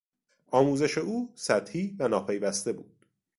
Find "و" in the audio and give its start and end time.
1.99-2.07